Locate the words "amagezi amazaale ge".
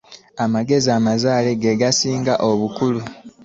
0.43-1.71